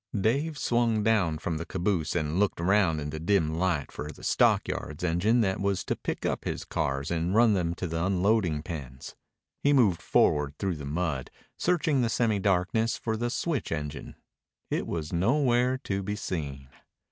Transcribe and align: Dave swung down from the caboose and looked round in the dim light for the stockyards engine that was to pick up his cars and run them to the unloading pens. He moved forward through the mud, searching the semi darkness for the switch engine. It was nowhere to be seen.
Dave 0.19 0.57
swung 0.57 1.03
down 1.03 1.37
from 1.37 1.57
the 1.57 1.65
caboose 1.67 2.15
and 2.15 2.39
looked 2.39 2.59
round 2.59 2.99
in 2.99 3.11
the 3.11 3.19
dim 3.19 3.53
light 3.59 3.91
for 3.91 4.09
the 4.11 4.23
stockyards 4.23 5.03
engine 5.03 5.41
that 5.41 5.59
was 5.59 5.83
to 5.83 5.95
pick 5.95 6.25
up 6.25 6.43
his 6.43 6.65
cars 6.65 7.11
and 7.11 7.35
run 7.35 7.53
them 7.53 7.75
to 7.75 7.85
the 7.85 8.03
unloading 8.03 8.63
pens. 8.63 9.13
He 9.61 9.73
moved 9.73 10.01
forward 10.01 10.55
through 10.57 10.77
the 10.77 10.85
mud, 10.87 11.29
searching 11.55 12.01
the 12.01 12.09
semi 12.09 12.39
darkness 12.39 12.97
for 12.97 13.15
the 13.15 13.29
switch 13.29 13.71
engine. 13.71 14.15
It 14.71 14.87
was 14.87 15.13
nowhere 15.13 15.77
to 15.83 16.01
be 16.01 16.15
seen. 16.15 16.69